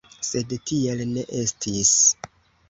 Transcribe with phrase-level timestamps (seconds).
[0.27, 1.93] Sed tiel ne estis.